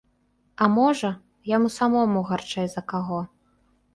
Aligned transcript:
А 0.65 0.67
можа, 0.77 1.11
яму 1.55 1.69
самому 1.77 2.19
гарчэй 2.31 2.67
за 2.75 2.81
каго. 2.95 3.19